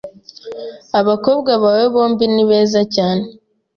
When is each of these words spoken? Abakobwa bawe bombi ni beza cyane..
Abakobwa 0.99 1.51
bawe 1.63 1.83
bombi 1.93 2.25
ni 2.33 2.43
beza 2.49 2.81
cyane.. 2.95 3.23